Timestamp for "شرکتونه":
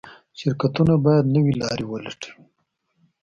0.39-0.93